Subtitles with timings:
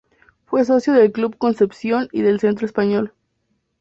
[0.47, 3.13] Fue socio del Club Concepción y del Centro Español.